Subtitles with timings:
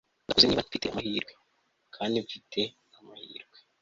[0.25, 1.33] ndakuze niba mfite amahirwe.
[1.95, 2.61] kandi mfite
[2.97, 3.57] amahirwe